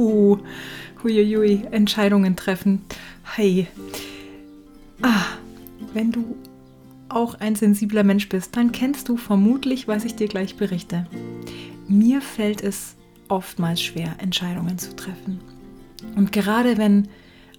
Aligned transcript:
Puh, 0.00 0.38
huiuiui, 1.04 1.66
Entscheidungen 1.72 2.34
treffen. 2.34 2.80
Hey. 3.22 3.66
Ah, 5.02 5.26
wenn 5.92 6.10
du 6.10 6.36
auch 7.10 7.34
ein 7.34 7.54
sensibler 7.54 8.02
Mensch 8.02 8.26
bist, 8.30 8.56
dann 8.56 8.72
kennst 8.72 9.10
du 9.10 9.18
vermutlich, 9.18 9.88
was 9.88 10.06
ich 10.06 10.14
dir 10.14 10.26
gleich 10.26 10.56
berichte. 10.56 11.06
Mir 11.86 12.22
fällt 12.22 12.62
es 12.62 12.96
oftmals 13.28 13.82
schwer, 13.82 14.14
Entscheidungen 14.16 14.78
zu 14.78 14.96
treffen. 14.96 15.38
Und 16.16 16.32
gerade 16.32 16.78
wenn 16.78 17.08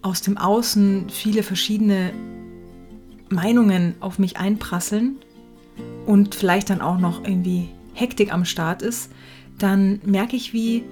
aus 0.01 0.23
dem 0.23 0.39
Außen 0.39 1.11
viele 1.11 1.43
verschiedene 1.43 2.11
Meinungen 3.29 3.93
auf 3.99 4.17
mich 4.17 4.37
einprasseln 4.37 5.17
und 6.07 6.33
vielleicht 6.33 6.71
dann 6.71 6.81
auch 6.81 6.97
noch 6.97 7.23
irgendwie 7.23 7.69
Hektik 7.93 8.33
am 8.33 8.45
Start 8.45 8.81
ist, 8.81 9.11
dann 9.59 10.01
merke 10.03 10.35
ich, 10.35 10.53
wie 10.53 10.83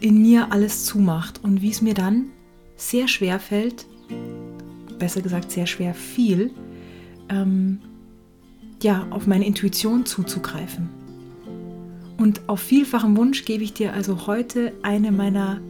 in 0.00 0.20
mir 0.20 0.52
alles 0.52 0.84
zumacht 0.84 1.42
und 1.42 1.62
wie 1.62 1.70
es 1.70 1.82
mir 1.82 1.94
dann 1.94 2.26
sehr 2.76 3.08
schwer 3.08 3.38
fällt, 3.38 3.86
besser 4.98 5.22
gesagt 5.22 5.50
sehr 5.50 5.66
schwer 5.66 5.94
viel, 5.94 6.50
ähm, 7.28 7.80
ja, 8.82 9.06
auf 9.10 9.26
meine 9.26 9.46
Intuition 9.46 10.04
zuzugreifen. 10.04 10.88
Und 12.16 12.48
auf 12.48 12.60
vielfachen 12.60 13.16
Wunsch 13.16 13.44
gebe 13.44 13.64
ich 13.64 13.72
dir 13.72 13.92
also 13.92 14.26
heute 14.26 14.72
eine 14.82 15.10
meiner 15.10 15.60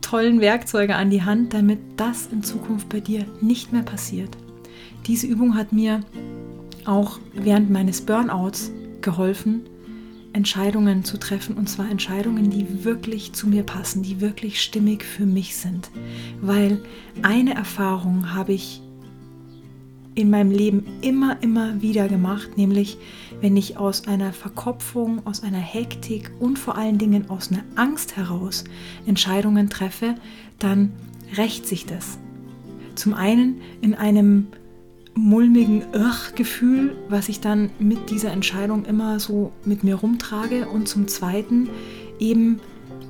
tollen 0.00 0.40
Werkzeuge 0.40 0.96
an 0.96 1.10
die 1.10 1.22
Hand, 1.22 1.54
damit 1.54 1.78
das 1.96 2.26
in 2.26 2.42
Zukunft 2.42 2.88
bei 2.88 3.00
dir 3.00 3.24
nicht 3.40 3.72
mehr 3.72 3.82
passiert. 3.82 4.36
Diese 5.06 5.26
Übung 5.26 5.54
hat 5.54 5.72
mir 5.72 6.00
auch 6.84 7.20
während 7.32 7.70
meines 7.70 8.00
Burnouts 8.00 8.72
geholfen, 9.00 9.62
Entscheidungen 10.32 11.04
zu 11.04 11.18
treffen 11.18 11.56
und 11.56 11.68
zwar 11.68 11.90
Entscheidungen, 11.90 12.50
die 12.50 12.84
wirklich 12.84 13.32
zu 13.32 13.48
mir 13.48 13.62
passen, 13.62 14.02
die 14.02 14.20
wirklich 14.20 14.62
stimmig 14.62 15.04
für 15.04 15.26
mich 15.26 15.56
sind. 15.56 15.90
Weil 16.40 16.80
eine 17.22 17.54
Erfahrung 17.54 18.32
habe 18.34 18.52
ich 18.52 18.80
in 20.14 20.30
meinem 20.30 20.50
Leben 20.50 20.84
immer, 21.00 21.42
immer 21.42 21.80
wieder 21.82 22.08
gemacht, 22.08 22.56
nämlich 22.56 22.98
wenn 23.40 23.56
ich 23.56 23.76
aus 23.76 24.06
einer 24.06 24.32
Verkopfung, 24.32 25.24
aus 25.26 25.42
einer 25.42 25.58
Hektik 25.58 26.30
und 26.40 26.58
vor 26.58 26.76
allen 26.76 26.98
Dingen 26.98 27.30
aus 27.30 27.50
einer 27.50 27.62
Angst 27.76 28.16
heraus 28.16 28.64
Entscheidungen 29.06 29.70
treffe, 29.70 30.16
dann 30.58 30.92
rächt 31.36 31.66
sich 31.66 31.86
das. 31.86 32.18
Zum 32.96 33.14
einen 33.14 33.60
in 33.80 33.94
einem 33.94 34.48
mulmigen 35.14 35.82
Irr-Gefühl, 35.92 36.96
was 37.08 37.28
ich 37.28 37.40
dann 37.40 37.70
mit 37.78 38.10
dieser 38.10 38.32
Entscheidung 38.32 38.84
immer 38.84 39.20
so 39.20 39.52
mit 39.64 39.84
mir 39.84 39.96
rumtrage. 39.96 40.68
Und 40.68 40.88
zum 40.88 41.08
Zweiten 41.08 41.68
eben, 42.18 42.60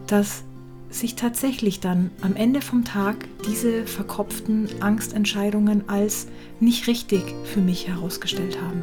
dass 0.07 0.45
sich 0.91 1.15
tatsächlich 1.15 1.81
dann 1.81 2.11
am 2.21 2.35
Ende 2.35 2.61
vom 2.61 2.85
Tag 2.85 3.29
diese 3.47 3.87
verkopften 3.87 4.69
Angstentscheidungen 4.81 5.89
als 5.89 6.27
nicht 6.59 6.89
richtig 6.89 7.23
für 7.45 7.61
mich 7.61 7.87
herausgestellt 7.87 8.61
haben. 8.61 8.83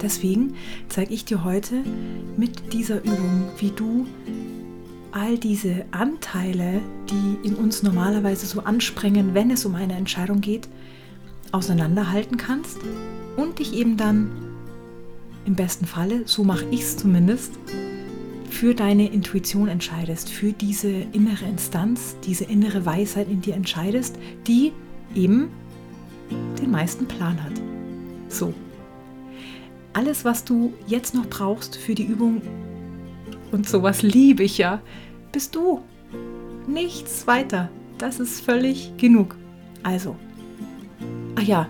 Deswegen 0.00 0.54
zeige 0.88 1.12
ich 1.12 1.24
dir 1.24 1.44
heute 1.44 1.82
mit 2.36 2.72
dieser 2.72 3.02
Übung, 3.04 3.48
wie 3.58 3.70
du 3.70 4.06
all 5.12 5.36
diese 5.38 5.84
Anteile, 5.90 6.80
die 7.10 7.46
in 7.46 7.56
uns 7.56 7.82
normalerweise 7.82 8.46
so 8.46 8.60
anspringen, 8.60 9.34
wenn 9.34 9.50
es 9.50 9.64
um 9.66 9.74
eine 9.74 9.94
Entscheidung 9.94 10.40
geht, 10.40 10.68
auseinanderhalten 11.52 12.36
kannst 12.36 12.78
und 13.36 13.58
dich 13.58 13.74
eben 13.74 13.96
dann 13.96 14.30
im 15.46 15.54
besten 15.54 15.86
Falle, 15.86 16.22
so 16.26 16.44
mache 16.44 16.66
ich 16.70 16.82
es 16.82 16.96
zumindest, 16.96 17.52
für 18.50 18.74
deine 18.74 19.10
Intuition 19.10 19.68
entscheidest, 19.68 20.28
für 20.28 20.52
diese 20.52 20.88
innere 20.88 21.46
Instanz, 21.46 22.16
diese 22.24 22.44
innere 22.44 22.84
Weisheit 22.84 23.28
in 23.28 23.40
dir 23.40 23.54
entscheidest, 23.54 24.16
die 24.46 24.72
eben 25.14 25.48
den 26.60 26.70
meisten 26.70 27.06
Plan 27.06 27.42
hat. 27.42 27.52
So. 28.28 28.52
Alles, 29.92 30.24
was 30.24 30.44
du 30.44 30.72
jetzt 30.86 31.14
noch 31.14 31.26
brauchst 31.26 31.76
für 31.76 31.94
die 31.94 32.04
Übung, 32.04 32.42
und 33.52 33.68
sowas 33.68 34.02
liebe 34.02 34.44
ich 34.44 34.58
ja, 34.58 34.80
bist 35.32 35.54
du. 35.54 35.80
Nichts 36.66 37.26
weiter. 37.26 37.68
Das 37.98 38.20
ist 38.20 38.40
völlig 38.40 38.96
genug. 38.96 39.36
Also, 39.82 40.16
Ach 41.40 41.46
ja, 41.46 41.66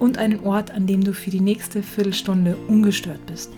und 0.00 0.18
einen 0.18 0.40
Ort, 0.40 0.72
an 0.72 0.88
dem 0.88 1.04
du 1.04 1.14
für 1.14 1.30
die 1.30 1.38
nächste 1.38 1.84
Viertelstunde 1.84 2.56
ungestört 2.66 3.24
bist. 3.26 3.52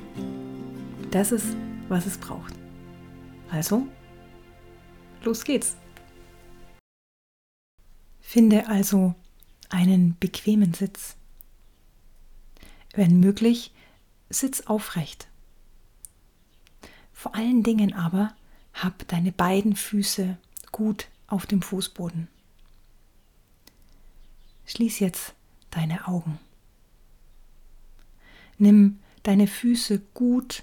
Das 1.10 1.32
ist, 1.32 1.56
was 1.88 2.04
es 2.04 2.18
braucht. 2.18 2.52
Also, 3.50 3.86
los 5.22 5.44
geht's. 5.44 5.76
Finde 8.20 8.68
also 8.68 9.14
einen 9.70 10.18
bequemen 10.20 10.74
Sitz. 10.74 11.16
Wenn 12.92 13.20
möglich, 13.20 13.72
sitz 14.28 14.60
aufrecht. 14.66 15.26
Vor 17.14 17.34
allen 17.34 17.62
Dingen 17.62 17.94
aber 17.94 18.34
hab 18.74 19.08
deine 19.08 19.32
beiden 19.32 19.74
Füße 19.74 20.36
gut 20.70 21.08
auf 21.28 21.46
dem 21.46 21.62
Fußboden. 21.62 22.28
Schließ 24.66 24.98
jetzt 25.00 25.34
deine 25.70 26.06
Augen. 26.08 26.38
Nimm 28.58 29.00
deine 29.22 29.46
Füße 29.46 30.00
gut 30.14 30.62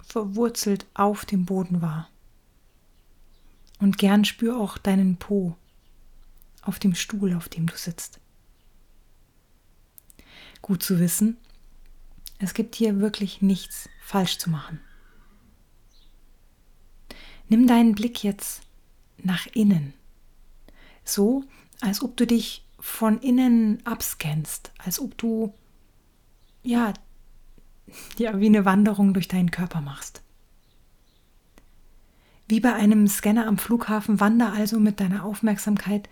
verwurzelt 0.00 0.86
auf 0.94 1.24
dem 1.24 1.46
Boden 1.46 1.82
wahr. 1.82 2.08
Und 3.78 3.98
gern 3.98 4.24
spür 4.24 4.58
auch 4.58 4.78
deinen 4.78 5.16
Po 5.16 5.56
auf 6.62 6.78
dem 6.78 6.94
Stuhl, 6.94 7.34
auf 7.34 7.48
dem 7.48 7.66
du 7.66 7.76
sitzt. 7.76 8.20
Gut 10.60 10.82
zu 10.82 11.00
wissen, 11.00 11.36
es 12.38 12.54
gibt 12.54 12.76
hier 12.76 13.00
wirklich 13.00 13.42
nichts 13.42 13.88
falsch 14.00 14.38
zu 14.38 14.50
machen. 14.50 14.80
Nimm 17.48 17.66
deinen 17.66 17.94
Blick 17.94 18.22
jetzt 18.22 18.62
nach 19.18 19.46
innen, 19.46 19.94
so 21.04 21.44
als 21.80 22.02
ob 22.02 22.16
du 22.16 22.26
dich 22.26 22.64
von 22.82 23.20
innen 23.20 23.78
abscannst, 23.86 24.72
als 24.76 24.98
ob 24.98 25.16
du 25.16 25.54
ja, 26.64 26.92
ja 28.18 28.40
wie 28.40 28.46
eine 28.46 28.64
Wanderung 28.64 29.14
durch 29.14 29.28
deinen 29.28 29.52
Körper 29.52 29.80
machst. 29.80 30.20
Wie 32.48 32.58
bei 32.58 32.74
einem 32.74 33.06
Scanner 33.06 33.46
am 33.46 33.56
Flughafen 33.56 34.18
wander 34.18 34.52
also 34.52 34.80
mit 34.80 34.98
deiner 34.98 35.24
Aufmerksamkeit 35.24 36.08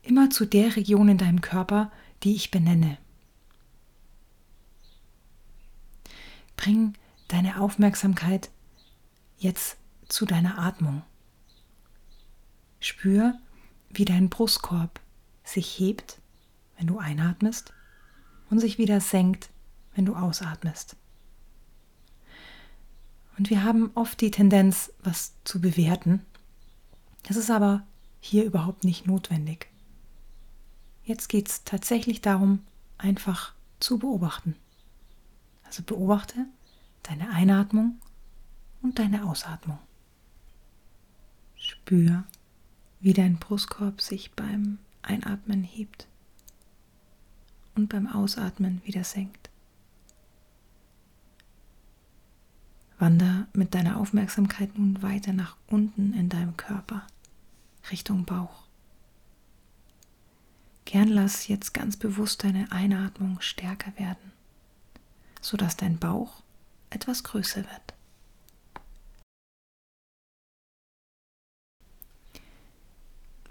immer 0.00 0.30
zu 0.30 0.46
der 0.46 0.76
Region 0.76 1.10
in 1.10 1.18
deinem 1.18 1.42
Körper, 1.42 1.92
die 2.22 2.34
ich 2.34 2.50
benenne. 2.50 2.96
Bring 6.56 6.94
deine 7.28 7.60
Aufmerksamkeit 7.60 8.48
jetzt 9.36 9.76
zu 10.08 10.24
deiner 10.24 10.58
Atmung. 10.58 11.02
Spür, 12.80 13.34
wie 13.90 14.06
dein 14.06 14.30
Brustkorb 14.30 15.02
sich 15.48 15.78
hebt, 15.78 16.20
wenn 16.76 16.86
du 16.86 16.98
einatmest 16.98 17.72
und 18.50 18.58
sich 18.60 18.78
wieder 18.78 19.00
senkt, 19.00 19.50
wenn 19.94 20.04
du 20.04 20.14
ausatmest. 20.14 20.96
Und 23.36 23.50
wir 23.50 23.62
haben 23.62 23.90
oft 23.94 24.20
die 24.20 24.30
Tendenz, 24.30 24.92
was 25.02 25.32
zu 25.44 25.60
bewerten. 25.60 26.24
Das 27.24 27.36
ist 27.36 27.50
aber 27.50 27.86
hier 28.20 28.44
überhaupt 28.44 28.84
nicht 28.84 29.06
notwendig. 29.06 29.68
Jetzt 31.04 31.28
geht 31.28 31.48
es 31.48 31.64
tatsächlich 31.64 32.20
darum, 32.20 32.64
einfach 32.98 33.54
zu 33.80 33.98
beobachten. 33.98 34.56
Also 35.64 35.82
beobachte 35.82 36.46
deine 37.04 37.30
Einatmung 37.30 37.98
und 38.82 38.98
deine 38.98 39.24
Ausatmung. 39.24 39.78
Spür, 41.56 42.24
wie 43.00 43.12
dein 43.12 43.38
Brustkorb 43.38 44.00
sich 44.00 44.32
beim 44.32 44.78
Einatmen 45.02 45.62
hebt 45.62 46.06
und 47.74 47.88
beim 47.88 48.06
Ausatmen 48.06 48.82
wieder 48.84 49.04
senkt. 49.04 49.50
Wander 52.98 53.46
mit 53.52 53.74
deiner 53.74 53.98
Aufmerksamkeit 53.98 54.76
nun 54.76 55.02
weiter 55.02 55.32
nach 55.32 55.56
unten 55.68 56.12
in 56.14 56.28
deinem 56.28 56.56
Körper, 56.56 57.06
Richtung 57.90 58.24
Bauch. 58.24 58.64
Gern 60.84 61.08
lass 61.08 61.46
jetzt 61.48 61.74
ganz 61.74 61.96
bewusst 61.96 62.42
deine 62.42 62.72
Einatmung 62.72 63.40
stärker 63.40 63.96
werden, 63.98 64.32
sodass 65.40 65.76
dein 65.76 65.98
Bauch 65.98 66.42
etwas 66.90 67.22
größer 67.22 67.60
wird. 67.60 67.94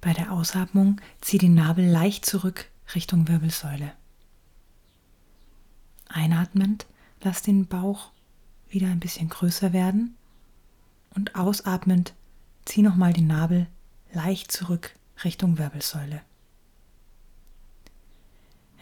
Bei 0.02 0.14
der 0.14 0.32
Ausatmung 0.32 1.02
zieh 1.22 1.38
den 1.38 1.56
Nabel 1.56 1.86
leicht 1.86 2.26
zurück 2.26 2.70
Richtung 2.96 3.28
Wirbelsäule. 3.28 3.94
Einatmend 6.08 6.86
lass 7.22 7.42
den 7.42 7.68
Bauch 7.68 8.12
wieder 8.70 8.88
ein 8.88 9.00
bisschen 9.00 9.30
größer 9.30 9.74
werden 9.74 10.16
Und 11.16 11.36
ausatmend 11.36 12.14
zieh 12.66 12.82
nochmal 12.82 13.14
den 13.14 13.28
Nabel 13.28 13.68
leicht 14.14 14.52
zurück 14.52 14.96
Richtung 15.24 15.58
Wirbelsäule. 15.58 16.22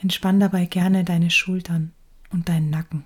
Entspann 0.01 0.39
dabei 0.39 0.65
gerne 0.65 1.03
deine 1.03 1.31
Schultern 1.31 1.93
und 2.29 2.49
deinen 2.49 2.69
Nacken. 2.69 3.05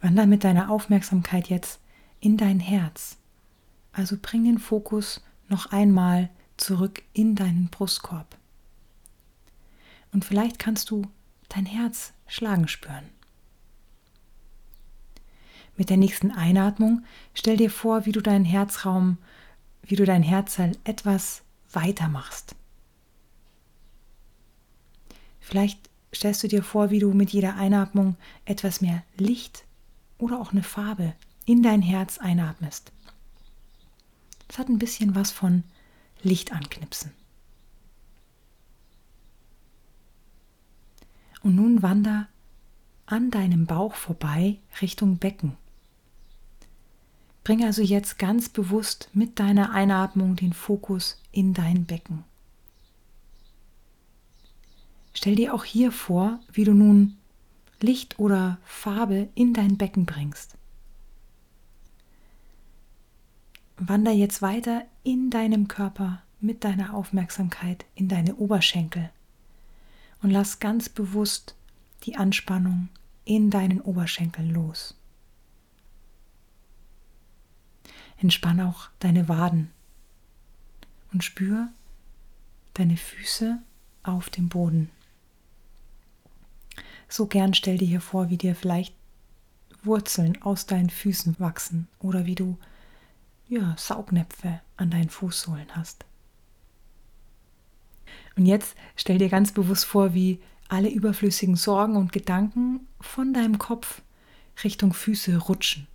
Wander 0.00 0.26
mit 0.26 0.44
deiner 0.44 0.70
Aufmerksamkeit 0.70 1.48
jetzt 1.48 1.80
in 2.20 2.36
dein 2.36 2.60
Herz. 2.60 3.18
Also 3.92 4.16
bring 4.20 4.44
den 4.44 4.58
Fokus 4.58 5.22
noch 5.48 5.66
einmal 5.66 6.30
zurück 6.56 7.02
in 7.12 7.34
deinen 7.34 7.68
Brustkorb. 7.68 8.36
Und 10.12 10.24
vielleicht 10.24 10.58
kannst 10.58 10.90
du 10.90 11.02
dein 11.48 11.66
Herz 11.66 12.12
schlagen 12.26 12.68
spüren. 12.68 13.08
Mit 15.76 15.90
der 15.90 15.96
nächsten 15.96 16.30
Einatmung 16.30 17.04
stell 17.34 17.56
dir 17.56 17.70
vor, 17.70 18.06
wie 18.06 18.12
du 18.12 18.20
deinen 18.20 18.44
Herzraum, 18.44 19.18
wie 19.82 19.96
du 19.96 20.04
dein 20.04 20.22
Herzteil 20.22 20.76
etwas 20.84 21.42
weiter 21.72 22.08
machst. 22.08 22.54
Vielleicht 25.40 25.90
stellst 26.14 26.42
du 26.42 26.48
dir 26.48 26.62
vor, 26.62 26.90
wie 26.90 26.98
du 26.98 27.12
mit 27.12 27.30
jeder 27.30 27.56
Einatmung 27.56 28.16
etwas 28.44 28.80
mehr 28.80 29.02
Licht 29.16 29.64
oder 30.18 30.40
auch 30.40 30.52
eine 30.52 30.62
Farbe 30.62 31.14
in 31.46 31.62
dein 31.62 31.82
Herz 31.82 32.18
einatmest. 32.18 32.92
Das 34.52 34.58
hat 34.58 34.68
ein 34.68 34.78
bisschen 34.78 35.14
was 35.14 35.30
von 35.30 35.64
Licht 36.22 36.52
anknipsen. 36.52 37.10
Und 41.42 41.54
nun 41.54 41.80
wander 41.80 42.28
an 43.06 43.30
deinem 43.30 43.64
Bauch 43.64 43.94
vorbei 43.94 44.58
Richtung 44.82 45.16
Becken. 45.16 45.56
Bring 47.44 47.64
also 47.64 47.80
jetzt 47.80 48.18
ganz 48.18 48.50
bewusst 48.50 49.08
mit 49.14 49.38
deiner 49.38 49.72
Einatmung 49.72 50.36
den 50.36 50.52
Fokus 50.52 51.18
in 51.32 51.54
dein 51.54 51.86
Becken. 51.86 52.22
Stell 55.14 55.34
dir 55.34 55.54
auch 55.54 55.64
hier 55.64 55.92
vor, 55.92 56.40
wie 56.52 56.64
du 56.64 56.74
nun 56.74 57.16
Licht 57.80 58.18
oder 58.18 58.58
Farbe 58.66 59.30
in 59.34 59.54
dein 59.54 59.78
Becken 59.78 60.04
bringst. 60.04 60.58
Wander 63.88 64.12
jetzt 64.12 64.42
weiter 64.42 64.84
in 65.02 65.30
deinem 65.30 65.68
Körper 65.68 66.22
mit 66.40 66.64
deiner 66.64 66.94
Aufmerksamkeit 66.94 67.84
in 67.94 68.08
deine 68.08 68.36
Oberschenkel 68.36 69.10
und 70.22 70.30
lass 70.30 70.60
ganz 70.60 70.88
bewusst 70.88 71.56
die 72.04 72.16
Anspannung 72.16 72.88
in 73.24 73.50
deinen 73.50 73.80
Oberschenkeln 73.80 74.50
los. 74.50 74.96
Entspann 78.18 78.60
auch 78.60 78.88
deine 79.00 79.28
Waden 79.28 79.70
und 81.12 81.24
spür 81.24 81.68
deine 82.74 82.96
Füße 82.96 83.58
auf 84.02 84.30
dem 84.30 84.48
Boden. 84.48 84.90
So 87.08 87.26
gern 87.26 87.52
stell 87.54 87.78
dir 87.78 87.88
hier 87.88 88.00
vor, 88.00 88.30
wie 88.30 88.38
dir 88.38 88.54
vielleicht 88.54 88.94
Wurzeln 89.82 90.40
aus 90.42 90.66
deinen 90.66 90.90
Füßen 90.90 91.38
wachsen 91.38 91.88
oder 91.98 92.26
wie 92.26 92.34
du 92.34 92.56
ja, 93.52 93.74
Saugnäpfe 93.76 94.62
an 94.78 94.90
deinen 94.90 95.10
Fußsohlen 95.10 95.76
hast. 95.76 96.06
Und 98.34 98.46
jetzt 98.46 98.74
stell 98.96 99.18
dir 99.18 99.28
ganz 99.28 99.52
bewusst 99.52 99.84
vor, 99.84 100.14
wie 100.14 100.40
alle 100.68 100.88
überflüssigen 100.88 101.56
Sorgen 101.56 101.96
und 101.96 102.12
Gedanken 102.12 102.88
von 102.98 103.34
deinem 103.34 103.58
Kopf 103.58 104.00
Richtung 104.64 104.94
Füße 104.94 105.36
rutschen. 105.36 105.86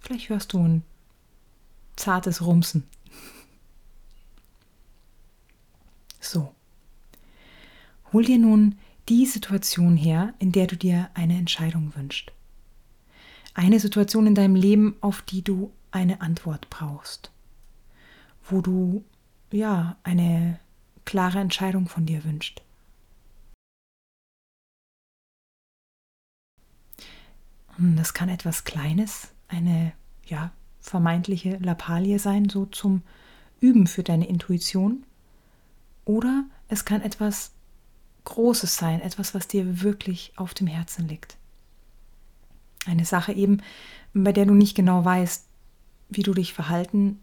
Vielleicht 0.00 0.28
hörst 0.28 0.52
du 0.52 0.58
ein 0.58 0.82
zartes 1.96 2.44
Rumsen. 2.44 2.84
So. 6.24 6.54
Hol 8.12 8.24
dir 8.24 8.38
nun 8.38 8.78
die 9.08 9.26
Situation 9.26 9.96
her, 9.96 10.34
in 10.38 10.52
der 10.52 10.68
du 10.68 10.76
dir 10.76 11.10
eine 11.14 11.36
Entscheidung 11.36 11.92
wünschst. 11.96 12.30
Eine 13.54 13.80
Situation 13.80 14.26
in 14.26 14.34
deinem 14.34 14.54
Leben, 14.54 14.96
auf 15.00 15.22
die 15.22 15.42
du 15.42 15.72
eine 15.90 16.20
Antwort 16.20 16.70
brauchst. 16.70 17.30
Wo 18.44 18.60
du 18.60 19.04
ja 19.50 19.96
eine 20.02 20.58
klare 21.04 21.38
Entscheidung 21.38 21.88
von 21.88 22.06
dir 22.06 22.24
wünscht. 22.24 22.62
Und 27.78 27.96
das 27.96 28.14
kann 28.14 28.28
etwas 28.28 28.64
Kleines, 28.64 29.28
eine 29.48 29.92
ja 30.24 30.52
vermeintliche 30.80 31.56
Lappalie 31.56 32.18
sein, 32.18 32.48
so 32.48 32.66
zum 32.66 33.02
Üben 33.60 33.86
für 33.86 34.02
deine 34.02 34.28
Intuition. 34.28 35.04
Oder 36.04 36.44
es 36.68 36.84
kann 36.84 37.02
etwas 37.02 37.52
Großes 38.24 38.76
sein, 38.76 39.00
etwas, 39.00 39.34
was 39.34 39.48
dir 39.48 39.82
wirklich 39.82 40.32
auf 40.36 40.54
dem 40.54 40.66
Herzen 40.66 41.08
liegt. 41.08 41.36
Eine 42.86 43.04
Sache 43.04 43.32
eben, 43.32 43.62
bei 44.12 44.32
der 44.32 44.46
du 44.46 44.54
nicht 44.54 44.74
genau 44.74 45.04
weißt, 45.04 45.46
wie 46.10 46.22
du 46.22 46.34
dich 46.34 46.52
verhalten 46.52 47.20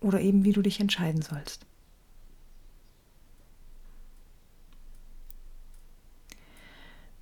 oder 0.00 0.20
eben 0.20 0.44
wie 0.44 0.52
du 0.52 0.62
dich 0.62 0.80
entscheiden 0.80 1.22
sollst. 1.22 1.66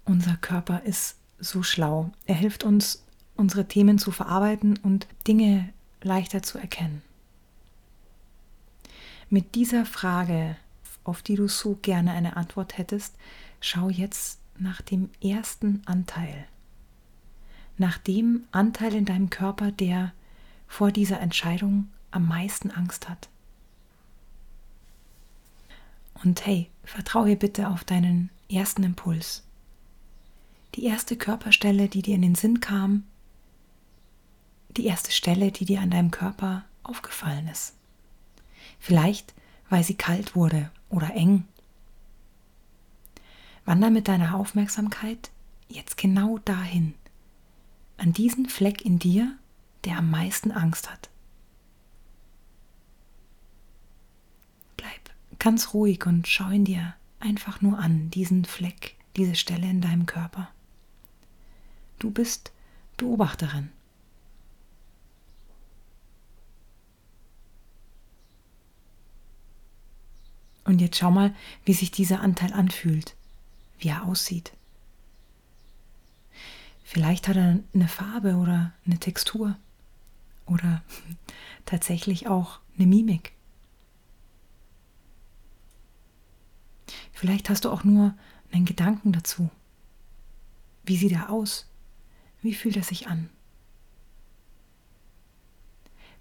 Unser 0.05 0.37
Körper 0.37 0.83
ist 0.83 1.17
so 1.39 1.63
schlau. 1.63 2.11
Er 2.27 2.35
hilft 2.35 2.65
uns, 2.65 3.05
unsere 3.37 3.67
Themen 3.67 3.99
zu 3.99 4.11
verarbeiten 4.11 4.79
und 4.83 5.07
Dinge 5.27 5.73
leichter 6.03 6.43
zu 6.43 6.59
erkennen. 6.59 7.03
Mit 9.31 9.55
dieser 9.55 9.87
Frage 9.87 10.57
auf 11.05 11.23
die 11.23 11.37
du 11.37 11.49
so 11.49 11.79
gerne 11.81 12.13
eine 12.13 12.37
Antwort 12.37 12.79
hättest, 12.79 13.15
schau 13.61 13.91
jetzt 13.91 14.41
nach 14.59 14.81
dem 14.81 15.11
ersten 15.23 15.83
Anteil. 15.85 16.47
Nach 17.77 17.99
dem 17.99 18.45
Anteil 18.53 18.95
in 18.95 19.05
deinem 19.05 19.31
Körper, 19.31 19.73
der 19.73 20.13
vor 20.69 20.93
dieser 20.93 21.21
Entscheidung 21.21 21.89
am 22.11 22.29
meisten 22.29 22.71
Angst 22.71 23.09
hat. 23.09 23.29
Und 26.23 26.47
hey, 26.47 26.71
vertraue 26.85 27.37
bitte 27.37 27.69
auf 27.69 27.85
deinen 27.85 28.31
ersten 28.51 28.83
Impuls. 28.83 29.43
Die 30.75 30.85
erste 30.85 31.17
Körperstelle, 31.17 31.89
die 31.89 32.03
dir 32.03 32.15
in 32.15 32.23
den 32.23 32.35
Sinn 32.35 32.61
kam, 32.61 33.05
die 34.77 34.87
erste 34.87 35.13
Stelle, 35.13 35.53
die 35.53 35.65
dir 35.65 35.81
an 35.81 35.91
deinem 35.91 36.11
Körper 36.11 36.65
aufgefallen 36.83 37.49
ist. 37.49 37.75
Vielleicht, 38.81 39.35
weil 39.69 39.85
sie 39.85 39.95
kalt 39.95 40.35
wurde 40.35 40.71
oder 40.91 41.15
eng. 41.15 41.45
Wander 43.65 43.91
mit 43.91 44.09
deiner 44.09 44.35
Aufmerksamkeit 44.35 45.31
jetzt 45.69 45.97
genau 45.97 46.39
dahin, 46.39 46.95
an 47.97 48.13
diesen 48.13 48.49
Fleck 48.49 48.85
in 48.85 48.99
dir, 48.99 49.37
der 49.85 49.99
am 49.99 50.11
meisten 50.11 50.51
Angst 50.51 50.91
hat. 50.91 51.11
Bleib 54.77 55.11
ganz 55.39 55.75
ruhig 55.75 56.07
und 56.07 56.27
schau 56.27 56.51
ihn 56.51 56.65
dir 56.65 56.95
einfach 57.21 57.61
nur 57.61 57.79
an, 57.79 58.11
diesen 58.11 58.45
Fleck, 58.45 58.97
diese 59.17 59.35
Stelle 59.35 59.69
in 59.69 59.81
deinem 59.81 60.07
Körper. 60.07 60.51
Du 61.99 62.11
bist 62.11 62.53
Beobachterin. 62.97 63.71
Und 70.65 70.81
jetzt 70.81 70.97
schau 70.97 71.11
mal, 71.11 71.35
wie 71.65 71.75
sich 71.75 71.91
dieser 71.91 72.21
Anteil 72.21 72.53
anfühlt, 72.53 73.15
wie 73.79 73.89
er 73.89 74.05
aussieht. 74.05 74.53
Vielleicht 76.95 77.27
hat 77.27 77.37
er 77.37 77.59
eine 77.75 77.89
Farbe 77.89 78.37
oder 78.37 78.73
eine 78.87 79.01
Textur 79.01 79.57
oder 80.47 80.81
tatsächlich 81.67 82.29
auch 82.29 82.61
eine 82.79 82.87
Mimik. 82.87 83.33
Vielleicht 87.13 87.51
hast 87.51 87.65
du 87.65 87.71
auch 87.71 87.83
nur 87.83 88.15
einen 88.53 88.65
Gedanken 88.65 89.13
dazu. 89.13 89.51
Wie 90.85 90.97
sieht 90.97 91.11
er 91.11 91.31
aus? 91.31 91.67
Wie 92.43 92.55
fühlt 92.55 92.77
er 92.77 92.85
sich 92.85 93.09
an? 93.09 93.29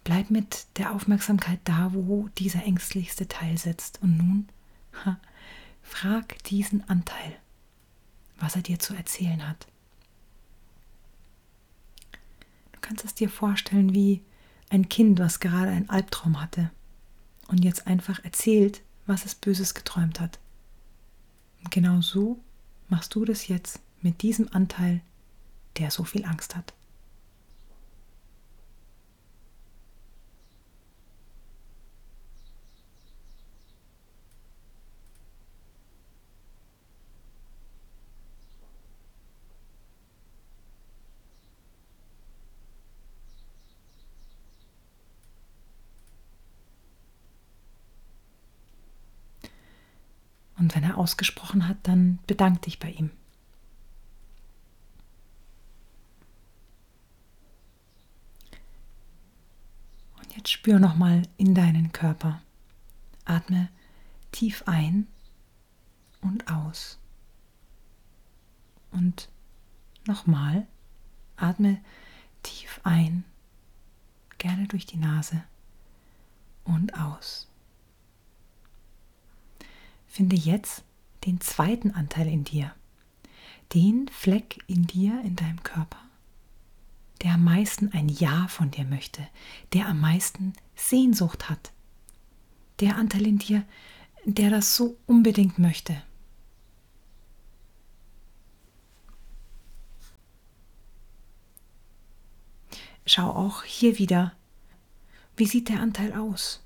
Bleib 0.03 0.31
mit 0.31 0.65
der 0.77 0.91
Aufmerksamkeit 0.95 1.59
da, 1.65 1.91
wo 1.93 2.29
dieser 2.39 2.63
ängstlichste 2.63 3.27
Teil 3.27 3.59
sitzt. 3.59 4.01
Und 4.01 4.17
nun 4.17 4.49
ha, 5.05 5.19
frag 5.83 6.41
diesen 6.45 6.89
Anteil, 6.89 7.37
was 8.39 8.55
er 8.55 8.63
dir 8.63 8.79
zu 8.79 8.95
erzählen 8.95 9.47
hat. 9.47 9.67
Du 12.72 12.72
kannst 12.83 13.03
es 13.05 13.15
dir 13.15 13.29
vorstellen 13.29 13.95
wie 13.95 14.21
ein 14.69 14.89
Kind, 14.89 15.19
was 15.19 15.39
gerade 15.39 15.71
einen 15.71 15.89
Albtraum 15.89 16.39
hatte 16.39 16.69
und 17.47 17.63
jetzt 17.63 17.87
einfach 17.87 18.23
erzählt, 18.23 18.81
was 19.07 19.25
es 19.25 19.33
Böses 19.33 19.73
geträumt 19.73 20.19
hat. 20.19 20.39
Und 21.63 21.71
genau 21.71 22.01
so 22.01 22.39
machst 22.89 23.15
du 23.15 23.25
das 23.25 23.47
jetzt 23.47 23.79
mit 24.01 24.21
diesem 24.21 24.49
Anteil 24.51 25.01
der 25.77 25.89
so 25.89 26.03
viel 26.03 26.25
Angst 26.25 26.55
hat. 26.55 26.73
Und 50.63 50.73
wenn 50.75 50.83
er 50.85 50.97
ausgesprochen 50.97 51.67
hat, 51.67 51.75
dann 51.83 52.19
bedank 52.25 52.61
dich 52.61 52.79
bei 52.79 52.89
ihm. 52.89 53.11
Und 60.17 60.37
jetzt 60.37 60.49
spür 60.49 60.79
nochmal 60.79 61.23
in 61.35 61.53
deinen 61.53 61.91
Körper. 61.91 62.41
Atme 63.25 63.67
tief 64.31 64.63
ein 64.65 65.07
und 66.21 66.49
aus. 66.49 66.97
Und 68.91 69.27
nochmal, 70.07 70.65
atme 71.35 71.81
tief 72.41 72.79
ein, 72.85 73.25
gerne 74.37 74.69
durch 74.69 74.85
die 74.85 74.95
Nase 74.95 75.43
und 76.63 76.97
aus. 76.97 77.49
Finde 80.13 80.35
jetzt 80.35 80.83
den 81.25 81.41
zweiten 81.41 81.89
Anteil 81.89 82.27
in 82.27 82.43
dir, 82.43 82.75
den 83.73 84.07
Fleck 84.09 84.59
in 84.67 84.85
dir, 84.85 85.19
in 85.23 85.35
deinem 85.35 85.63
Körper, 85.63 85.97
der 87.23 87.31
am 87.33 87.43
meisten 87.43 87.91
ein 87.93 88.09
Ja 88.09 88.47
von 88.47 88.69
dir 88.69 88.85
möchte, 88.85 89.27
der 89.73 89.87
am 89.87 89.99
meisten 89.99 90.53
Sehnsucht 90.75 91.49
hat, 91.49 91.71
der 92.79 92.95
Anteil 92.95 93.25
in 93.25 93.39
dir, 93.39 93.65
der 94.23 94.51
das 94.51 94.75
so 94.75 94.95
unbedingt 95.07 95.57
möchte. 95.57 95.99
Schau 103.07 103.31
auch 103.31 103.63
hier 103.63 103.97
wieder, 103.97 104.33
wie 105.37 105.47
sieht 105.47 105.69
der 105.69 105.79
Anteil 105.79 106.13
aus? 106.13 106.63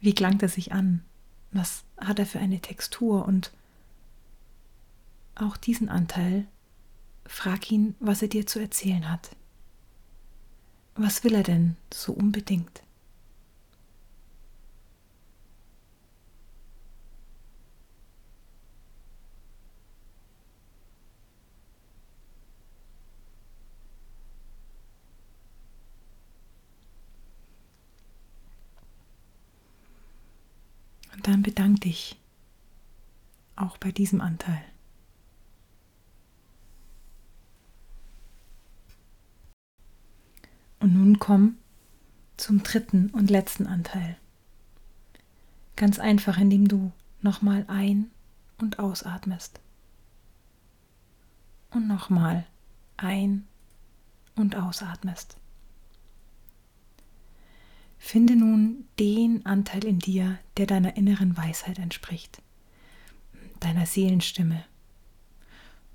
Wie 0.00 0.14
klangt 0.14 0.42
er 0.42 0.48
sich 0.48 0.72
an? 0.72 1.04
Was 1.52 1.84
hat 1.98 2.18
er 2.18 2.26
für 2.26 2.38
eine 2.38 2.60
Textur? 2.60 3.26
Und 3.26 3.52
auch 5.34 5.56
diesen 5.56 5.88
Anteil, 5.88 6.46
frag 7.26 7.70
ihn, 7.70 7.94
was 8.00 8.22
er 8.22 8.28
dir 8.28 8.46
zu 8.46 8.58
erzählen 8.58 9.10
hat. 9.10 9.30
Was 10.94 11.24
will 11.24 11.34
er 11.34 11.42
denn 11.42 11.76
so 11.92 12.12
unbedingt? 12.12 12.81
Dann 31.22 31.42
bedank 31.42 31.82
dich 31.82 32.18
auch 33.54 33.78
bei 33.78 33.92
diesem 33.92 34.20
Anteil. 34.20 34.62
Und 40.80 40.94
nun 40.94 41.20
komm 41.20 41.58
zum 42.36 42.64
dritten 42.64 43.10
und 43.10 43.30
letzten 43.30 43.68
Anteil. 43.68 44.16
Ganz 45.76 46.00
einfach, 46.00 46.38
indem 46.38 46.66
du 46.66 46.90
nochmal 47.20 47.64
ein- 47.68 48.10
und 48.58 48.80
ausatmest. 48.80 49.60
Und 51.70 51.86
nochmal 51.86 52.46
ein- 52.96 53.46
und 54.34 54.56
ausatmest. 54.56 55.36
Finde 58.04 58.34
nun 58.34 58.84
den 58.98 59.46
Anteil 59.46 59.84
in 59.84 60.00
dir, 60.00 60.38
der 60.56 60.66
deiner 60.66 60.96
inneren 60.96 61.36
Weisheit 61.36 61.78
entspricht, 61.78 62.42
deiner 63.60 63.86
Seelenstimme, 63.86 64.64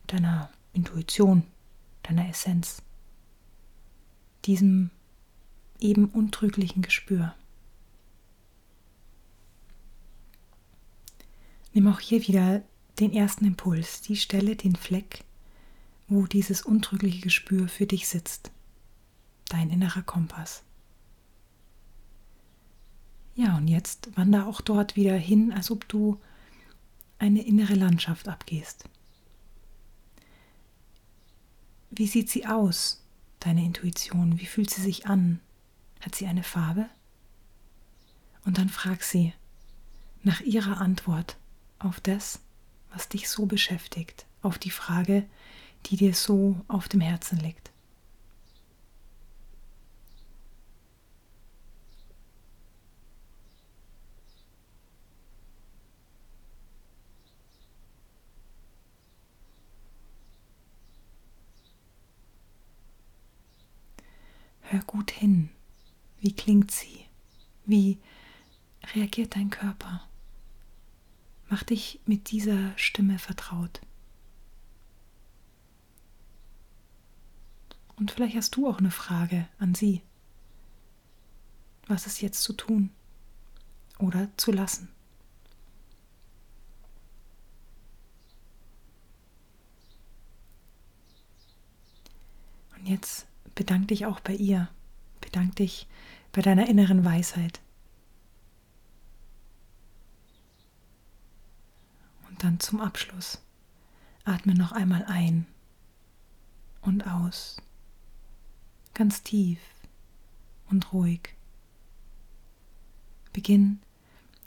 deiner 0.08 0.50
Intuition, 0.72 1.44
deiner 2.04 2.28
Essenz, 2.30 2.82
diesem 4.46 4.90
eben 5.80 6.06
untrüglichen 6.06 6.82
Gespür. 6.82 7.36
Nimm 11.74 11.88
auch 11.88 12.00
hier 12.00 12.26
wieder 12.26 12.64
den 13.00 13.14
ersten 13.14 13.46
Impuls, 13.46 14.02
die 14.02 14.16
Stelle, 14.16 14.56
den 14.56 14.78
Fleck, 14.78 15.26
wo 16.08 16.26
dieses 16.26 16.62
untrügliche 16.62 17.22
Gespür 17.22 17.68
für 17.68 17.86
dich 17.86 18.08
sitzt, 18.08 18.50
dein 19.50 19.70
innerer 19.70 20.04
Kompass. 20.04 20.64
Ja, 23.38 23.56
und 23.56 23.67
jetzt 23.67 24.17
wander 24.17 24.48
auch 24.48 24.62
dort 24.62 24.96
wieder 24.96 25.15
hin, 25.15 25.53
als 25.53 25.70
ob 25.70 25.88
du 25.88 26.20
eine 27.20 27.46
innere 27.46 27.75
Landschaft 27.75 28.27
abgehst. 28.27 28.86
Wie 31.91 32.08
sieht 32.08 32.32
sie 32.32 32.48
aus, 32.48 33.06
deine 33.39 33.63
Intuition? 33.63 34.39
Wie 34.39 34.48
fühlt 34.48 34.72
sie 34.72 34.82
sich 34.82 35.06
an? 35.06 35.39
Hat 36.01 36.15
sie 36.15 36.25
eine 36.25 36.41
Farbe? 36.41 36.89
Und 38.44 38.58
dann 38.58 38.70
frag 38.70 39.03
sie 39.03 39.34
nach 40.24 40.41
ihrer 40.41 40.82
Antwort 40.82 41.38
auf 41.77 42.00
das, 42.00 42.39
was 42.91 43.08
dich 43.08 43.29
so 43.29 43.46
beschäftigt, 43.46 44.25
auf 44.41 44.58
die 44.58 44.72
Frage, 44.72 45.27
die 45.86 45.96
dir 45.96 46.15
so 46.15 46.60
auf 46.67 46.88
dem 46.88 47.01
Herzen 47.01 47.38
liegt. 47.38 47.70
Hör 64.69 64.81
gut 64.81 65.12
hin. 65.12 65.50
Wie 66.19 66.33
klingt 66.33 66.71
sie? 66.71 67.05
Wie 67.65 68.00
reagiert 68.93 69.38
dein 69.38 69.50
Körper? 69.50 70.05
Mach 71.47 71.63
dich 71.63 72.01
mit 72.05 72.31
dieser 72.31 72.77
Stimme 72.77 73.17
vertraut. 73.17 73.79
Und 77.95 78.12
vielleicht 78.12 78.36
hast 78.36 78.57
du 78.57 78.67
auch 78.67 78.79
eine 78.79 78.91
Frage 78.91 79.47
an 79.57 79.74
sie. 79.74 80.01
Was 81.88 82.05
ist 82.05 82.19
jetzt 82.19 82.43
zu 82.43 82.51
tun 82.51 82.89
oder 84.00 84.29
zu 84.36 84.51
lassen? 84.51 84.89
Und 92.75 92.86
jetzt 92.86 93.26
bedank 93.58 93.88
dich 93.88 94.06
auch 94.06 94.20
bei 94.20 94.34
ihr. 94.36 94.70
Bedank 95.20 95.56
dich 95.56 95.88
bei 96.32 96.42
deiner 96.42 96.70
inneren 96.70 97.04
Weisheit. 97.04 97.60
Und 102.30 102.44
dann 102.44 102.60
zum 102.60 102.80
Abschluss. 102.80 103.42
Atme 104.24 104.54
noch 104.54 104.72
einmal 104.72 105.04
ein 105.06 105.48
und 106.82 107.08
aus. 107.08 107.58
Ganz 108.94 109.24
tief 109.24 109.60
und 110.70 110.94
ruhig. 110.94 111.34
Beginn 113.34 113.80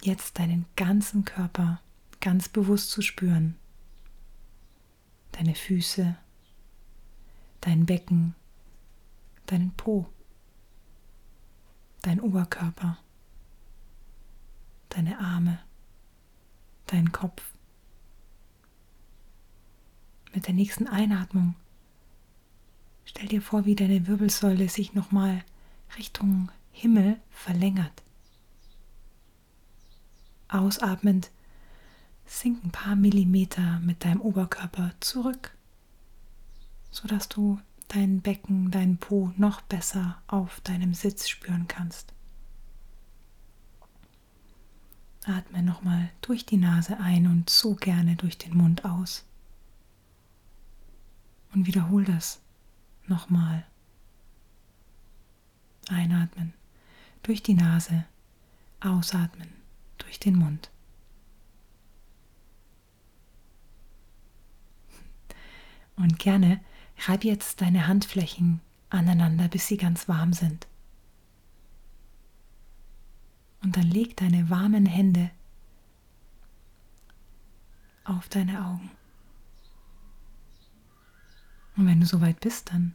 jetzt 0.02 0.38
deinen 0.38 0.66
ganzen 0.76 1.24
Körper 1.24 1.80
ganz 2.20 2.48
bewusst 2.48 2.90
zu 2.90 3.02
spüren. 3.02 3.56
Deine 5.32 5.54
Füße, 5.54 6.16
dein 7.60 7.86
Becken, 7.86 8.34
deinen 9.50 9.72
Po, 9.72 10.06
dein 12.02 12.20
Oberkörper, 12.20 12.98
deine 14.90 15.18
Arme, 15.18 15.58
deinen 16.86 17.12
Kopf. 17.12 17.42
Mit 20.32 20.46
der 20.46 20.54
nächsten 20.54 20.86
Einatmung 20.86 21.56
stell 23.04 23.26
dir 23.26 23.42
vor, 23.42 23.64
wie 23.64 23.74
deine 23.74 24.06
Wirbelsäule 24.06 24.68
sich 24.68 24.94
nochmal 24.94 25.44
Richtung 25.98 26.52
Himmel 26.70 27.20
verlängert. 27.30 28.02
Ausatmend 30.48 31.30
sink 32.24 32.64
ein 32.64 32.70
paar 32.70 32.94
Millimeter 32.94 33.80
mit 33.80 34.04
deinem 34.04 34.20
Oberkörper 34.20 34.92
zurück 35.00 35.56
sodass 36.90 37.28
du 37.28 37.60
dein 37.90 38.20
Becken, 38.20 38.70
dein 38.70 38.98
Po 38.98 39.32
noch 39.36 39.60
besser 39.62 40.22
auf 40.28 40.60
deinem 40.60 40.94
Sitz 40.94 41.28
spüren 41.28 41.66
kannst. 41.66 42.14
Atme 45.26 45.62
nochmal 45.62 46.10
durch 46.22 46.46
die 46.46 46.56
Nase 46.56 46.98
ein 46.98 47.26
und 47.26 47.50
so 47.50 47.74
gerne 47.74 48.16
durch 48.16 48.38
den 48.38 48.56
Mund 48.56 48.84
aus. 48.84 49.26
Und 51.52 51.66
wiederhol 51.66 52.04
das 52.04 52.40
nochmal. 53.06 53.66
Einatmen 55.88 56.54
durch 57.24 57.42
die 57.42 57.54
Nase, 57.54 58.04
ausatmen 58.78 59.48
durch 59.98 60.20
den 60.20 60.36
Mund. 60.36 60.70
Und 65.96 66.20
gerne 66.20 66.60
reib 67.06 67.24
jetzt 67.24 67.60
deine 67.60 67.86
Handflächen 67.86 68.60
aneinander, 68.90 69.48
bis 69.48 69.66
sie 69.66 69.76
ganz 69.76 70.08
warm 70.08 70.32
sind. 70.32 70.66
Und 73.62 73.76
dann 73.76 73.90
leg 73.90 74.16
deine 74.16 74.50
warmen 74.50 74.86
Hände 74.86 75.30
auf 78.04 78.28
deine 78.28 78.64
Augen. 78.64 78.90
Und 81.76 81.86
wenn 81.86 82.00
du 82.00 82.06
soweit 82.06 82.40
bist, 82.40 82.70
dann 82.70 82.94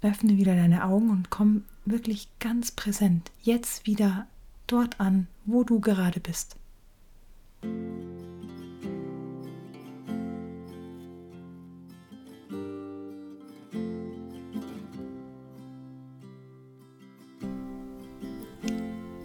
öffne 0.00 0.36
wieder 0.36 0.56
deine 0.56 0.84
Augen 0.84 1.10
und 1.10 1.30
komm 1.30 1.64
wirklich 1.84 2.28
ganz 2.38 2.72
präsent 2.72 3.30
jetzt 3.42 3.86
wieder 3.86 4.26
dort 4.66 5.00
an, 5.00 5.28
wo 5.44 5.64
du 5.64 5.80
gerade 5.80 6.20
bist. 6.20 6.56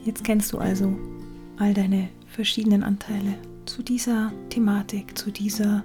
Jetzt 0.07 0.23
kennst 0.23 0.53
du 0.53 0.57
also 0.57 0.97
all 1.57 1.73
deine 1.73 2.07
verschiedenen 2.27 2.81
Anteile 2.81 3.33
zu 3.65 3.83
dieser 3.83 4.31
Thematik, 4.49 5.17
zu 5.17 5.31
dieser 5.31 5.83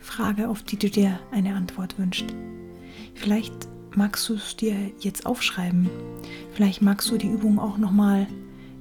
Frage, 0.00 0.48
auf 0.48 0.64
die 0.64 0.76
du 0.76 0.90
dir 0.90 1.20
eine 1.30 1.54
Antwort 1.54 2.00
wünschst. 2.00 2.34
Vielleicht 3.14 3.68
magst 3.94 4.28
du 4.28 4.34
es 4.34 4.56
dir 4.56 4.74
jetzt 4.98 5.24
aufschreiben. 5.24 5.88
Vielleicht 6.52 6.82
magst 6.82 7.08
du 7.08 7.16
die 7.16 7.28
Übung 7.28 7.60
auch 7.60 7.78
nochmal 7.78 8.26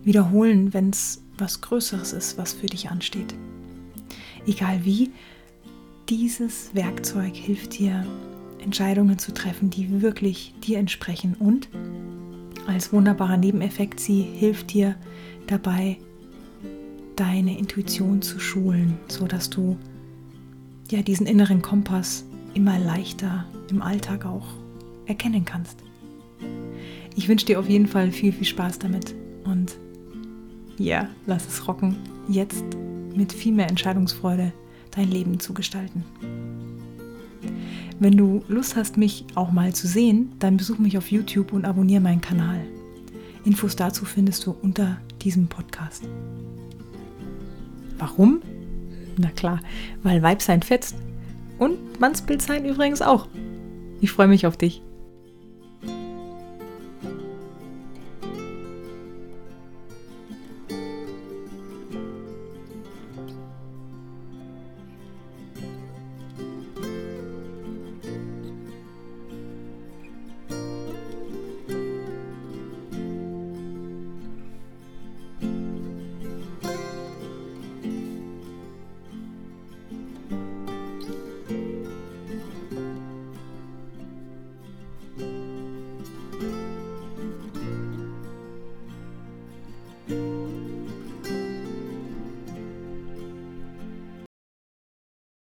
wiederholen, 0.03 0.73
wenn 0.73 0.89
es 0.89 1.21
was 1.37 1.61
Größeres 1.61 2.11
ist, 2.11 2.35
was 2.39 2.51
für 2.51 2.65
dich 2.65 2.89
ansteht. 2.89 3.35
Egal 4.47 4.85
wie, 4.85 5.11
dieses 6.09 6.73
Werkzeug 6.73 7.35
hilft 7.35 7.77
dir, 7.77 8.03
Entscheidungen 8.57 9.19
zu 9.19 9.35
treffen, 9.35 9.69
die 9.69 10.01
wirklich 10.01 10.55
dir 10.63 10.79
entsprechen 10.79 11.35
und 11.37 11.69
als 12.67 12.91
wunderbarer 12.91 13.37
Nebeneffekt, 13.37 13.99
sie 13.99 14.21
hilft 14.21 14.73
dir 14.73 14.95
dabei, 15.47 15.97
deine 17.15 17.57
Intuition 17.57 18.21
zu 18.21 18.39
schulen, 18.39 18.97
sodass 19.07 19.49
du 19.49 19.77
ja 20.91 21.01
diesen 21.01 21.27
inneren 21.27 21.61
Kompass 21.61 22.25
immer 22.53 22.77
leichter 22.79 23.45
im 23.69 23.81
Alltag 23.81 24.25
auch 24.25 24.47
erkennen 25.05 25.45
kannst. 25.45 25.79
Ich 27.15 27.27
wünsche 27.27 27.45
dir 27.45 27.59
auf 27.59 27.69
jeden 27.69 27.87
Fall 27.87 28.11
viel, 28.11 28.33
viel 28.33 28.45
Spaß 28.45 28.79
damit 28.79 29.15
und 29.45 29.77
ja, 30.77 31.09
lass 31.25 31.47
es 31.47 31.67
rocken, 31.67 31.95
jetzt 32.27 32.65
mit 33.15 33.31
viel 33.31 33.53
mehr 33.53 33.69
Entscheidungsfreude 33.69 34.51
dein 34.91 35.09
Leben 35.09 35.39
zu 35.39 35.53
gestalten. 35.53 36.03
Wenn 37.99 38.17
du 38.17 38.43
Lust 38.47 38.75
hast, 38.75 38.97
mich 38.97 39.25
auch 39.35 39.51
mal 39.51 39.73
zu 39.73 39.87
sehen, 39.87 40.33
dann 40.39 40.57
besuch 40.57 40.77
mich 40.79 40.97
auf 40.97 41.11
YouTube 41.11 41.53
und 41.53 41.65
abonniere 41.65 42.01
meinen 42.01 42.21
Kanal. 42.21 42.59
Infos 43.45 43.75
dazu 43.75 44.05
findest 44.05 44.45
du 44.45 44.55
unter 44.61 44.97
diesem 45.21 45.47
Podcast. 45.47 46.03
Warum? 47.97 48.41
Na 49.17 49.29
klar, 49.29 49.61
weil 50.03 50.21
Weib 50.21 50.41
sein 50.41 50.61
fetzt. 50.61 50.95
Und 51.57 51.99
Mannsbild 52.01 52.41
sein 52.41 52.65
übrigens 52.65 53.01
auch. 53.01 53.27
Ich 54.01 54.11
freue 54.11 54.27
mich 54.27 54.45
auf 54.45 54.57
dich. 54.57 54.81